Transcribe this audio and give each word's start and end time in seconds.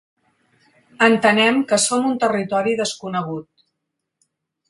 Entenem 1.07 1.59
que 1.71 1.79
som 1.83 2.09
en 2.11 2.17
territori 2.25 2.75
desconegut. 2.81 3.47